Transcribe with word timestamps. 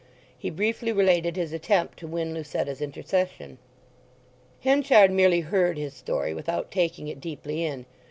He 0.35 0.49
briefly 0.49 0.91
related 0.91 1.35
his 1.35 1.53
attempt 1.53 1.99
to 1.99 2.07
win 2.07 2.33
Lucetta's 2.33 2.81
intercession. 2.81 3.59
Henchard 4.61 5.11
merely 5.11 5.41
heard 5.41 5.77
his 5.77 5.93
story, 5.93 6.33
without 6.33 6.71
taking 6.71 7.07
it 7.07 7.21
deeply 7.21 7.63
in. 7.63 7.85